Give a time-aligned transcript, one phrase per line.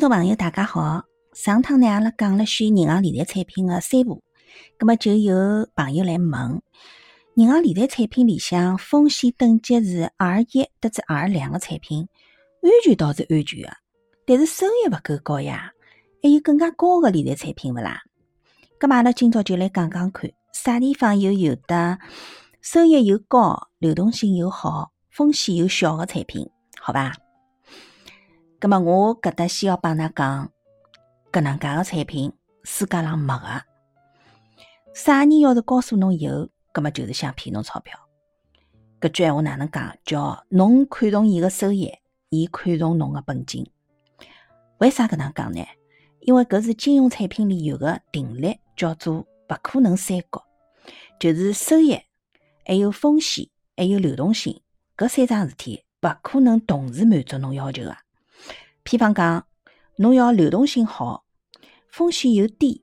[0.00, 1.04] 听众朋友，大家好！
[1.34, 4.22] 上趟呢，阿拉讲了选银行理财产品的三步，
[4.78, 5.34] 葛么就有
[5.76, 6.62] 朋友来问：
[7.34, 12.08] 银行理财产品里向风险等级是 R 一或者 R 两个产品，
[12.62, 13.76] 安全倒是安全的，
[14.24, 15.70] 但是收益勿够高呀？
[16.22, 18.00] 还有更加高的理财产品勿啦？
[18.78, 21.98] 葛么阿拉今朝就来讲讲看，啥地方又有的
[22.62, 26.48] 收益又高、流动性又好、风险又小的产品，
[26.80, 27.12] 好吧？
[28.60, 30.52] 葛么我搿搭先要帮㑚讲，
[31.32, 32.30] 搿能介个产品
[32.62, 33.62] 世界上没个。
[34.92, 37.98] 啥人要是告诉侬有，葛么就是想骗侬钞票。
[39.00, 39.96] 搿句闲话哪能讲？
[40.04, 41.90] 叫侬看重伊个收益，
[42.28, 43.66] 伊看重侬个本金。
[44.76, 45.66] 为啥搿能讲呢？
[46.20, 50.44] 因为搿是金融产品里有个定律，叫做勿可能三角，
[51.18, 51.98] 就是收益、
[52.66, 54.60] 还有风险、还有流动性
[54.98, 57.96] 搿三桩事体勿可能同时满足侬要求个。
[58.84, 59.46] 譬方讲，
[59.96, 61.24] 侬要流动性好，
[61.88, 62.82] 风险又低，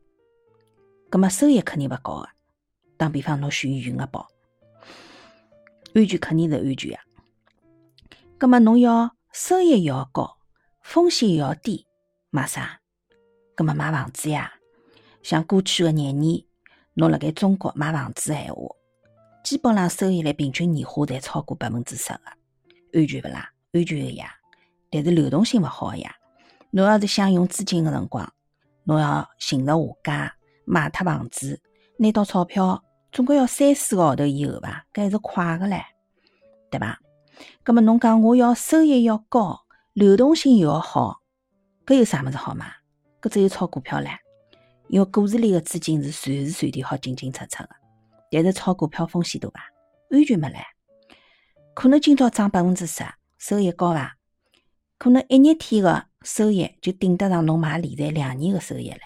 [1.09, 2.29] 葛么收益肯定勿高个。
[2.97, 4.27] 打比方，侬选余额宝，
[5.93, 6.99] 安全肯定是安全呀。
[8.37, 10.37] 葛么侬要收益要高，
[10.81, 11.85] 风险要低，
[12.29, 12.79] 买啥？
[13.55, 14.53] 葛么买房子呀。
[15.23, 16.43] 像过去个廿年，
[16.93, 18.67] 侬辣盖中国买房子闲话，
[19.43, 22.19] 基本上收益率平均年化侪超过百分之十个，
[22.93, 23.51] 安全勿啦？
[23.73, 24.33] 安全个呀。
[24.91, 26.15] 但是流动性勿好个呀！
[26.71, 28.31] 侬要是想用资金个辰光，
[28.83, 30.35] 侬要寻着下家
[30.65, 31.61] 卖脱房子，
[31.97, 34.85] 拿到钞票，总归要三四个号头以后吧？
[34.93, 35.81] 搿还是快个唻，
[36.69, 36.99] 对伐？
[37.63, 39.61] 葛末侬讲我要收益要高，
[39.93, 41.21] 流动性又要好，
[41.85, 42.65] 搿有啥物事好买？
[43.21, 44.17] 搿只有炒股票唻，
[44.89, 47.69] 因为股市里个资金是随时随地好进进出出个，
[48.31, 49.61] 但是炒股票风险大伐？
[50.11, 50.55] 安全没唻？
[51.73, 53.05] 可能今朝涨百分之十，
[53.37, 54.16] 收益高伐？
[54.99, 58.97] 可能一日天个收益就顶得上侬买理财两年个收益了，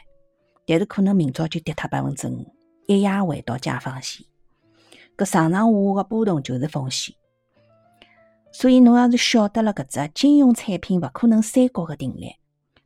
[0.66, 2.50] 但是可能明朝就跌脱百分之五，
[2.88, 4.26] 一夜回到解放线。
[5.18, 7.14] 搿上上下下个波动就是风险。
[8.54, 12.28] 所以侬要是晓得了搿只金融产品勿可能三角个定律，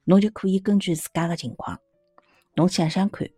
[0.05, 1.79] 侬就可以根据自家个情况，
[2.55, 3.29] 侬想想看，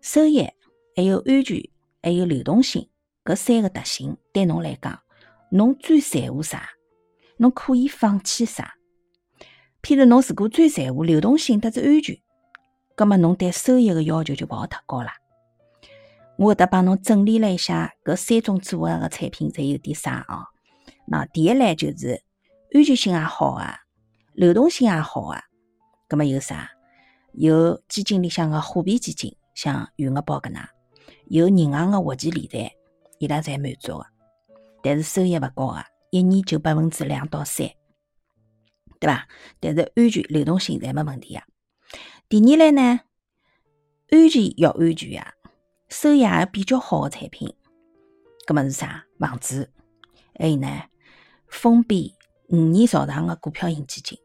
[0.00, 0.48] 收益
[0.96, 1.62] 还有安全
[2.02, 2.88] 还有流动性
[3.22, 4.98] 搿三个特性对侬来讲，
[5.50, 6.70] 侬最在乎啥？
[7.36, 8.74] 侬可以放弃啥？
[9.84, 12.18] 譬如侬如果最在乎流动性得是安全，
[12.96, 15.12] 葛么侬对收益个要求就勿好太高啦。
[16.38, 20.48] 我搿搭帮侬整理了一下搿三种组合个产品侪有点啥哦。
[21.06, 22.22] 那第一类就是
[22.72, 23.76] 安全性也好啊，
[24.32, 25.42] 流动性也好啊。
[26.08, 26.70] 葛么有啥？
[27.34, 30.62] 有基金里向个货币基金，像余额宝搿能，
[31.26, 32.72] 有银行个活期理财，
[33.18, 34.06] 伊拉侪满足个，
[34.82, 37.68] 但是收益勿高个，一年就百分之两到三。
[39.04, 39.28] 对伐？
[39.60, 41.44] 但是安全、流动性侪没问题呀。
[42.28, 43.00] 第二类呢，
[44.08, 45.34] 安全要安全呀，
[45.88, 47.54] 收益也比较好的产品，
[48.46, 49.04] 搿么是啥？
[49.18, 49.70] 房子，
[50.38, 50.84] 还有呢，
[51.46, 52.14] 封闭
[52.48, 54.18] 五年朝上的股票型基金，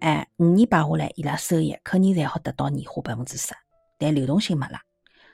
[0.00, 3.54] 哎，五年摆下来，伊拉收益肯定侪好得到年化百分之十，
[3.98, 4.80] 但流动性没了，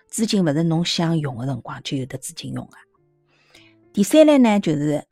[0.09, 2.77] 资金勿是侬想用的辰光就有得资金用的。
[3.93, 5.07] 第三类呢，就是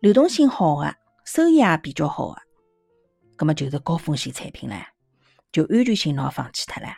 [0.00, 0.96] 流动性好的，
[1.26, 2.40] 收益也比较好的。
[3.36, 4.84] 葛么就是高风险产品唻，
[5.50, 6.88] 就安全性侬放弃脱了。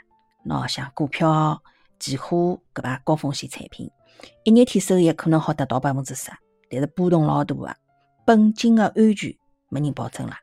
[0.44, 1.62] 喏，像股票、
[1.98, 3.90] 期货搿把高风险产品，
[4.44, 6.30] 一日天收益可能好达到百分之十，
[6.68, 7.76] 但是波动老大个，
[8.26, 9.34] 本金个安全
[9.70, 10.38] 没人保证啦。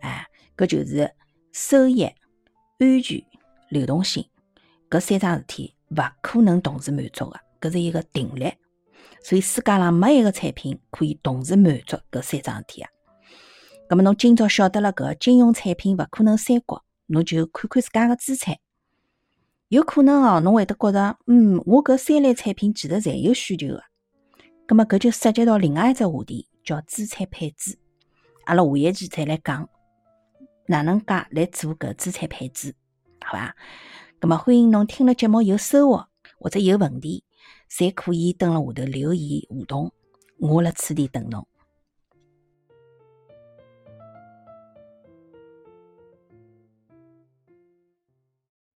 [0.00, 1.08] 哎，搿就是
[1.52, 3.22] 收益、安全、
[3.68, 4.28] 流动性
[4.88, 8.50] 搿三桩事体勿可能同时满足个，搿是一个定律。
[9.22, 12.90] 所以世界上没一个产品可以同时满足搿三桩事体啊。
[13.90, 18.56] 咁么侬今朝晓得了搿金融产品勿可能三角，侬就看看自家个资产，
[19.66, 23.82] 有可能哦，侬会得觉着，嗯，我搿三类产品其实侪有需求个。
[24.68, 27.76] 咁么搿就涉及到另外一只话题，叫资产配置。
[28.44, 29.68] 阿拉下一期再来讲
[30.68, 32.72] 哪能介来做搿资产配置，
[33.24, 33.56] 好伐？
[34.20, 36.06] 咁么欢迎侬听了节目有收获
[36.38, 37.24] 或者有问题，
[37.68, 39.90] 侪可以蹲辣下头留言互动，
[40.38, 41.44] 我辣此地等侬。